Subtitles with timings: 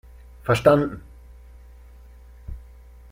[0.43, 1.03] Verstanden!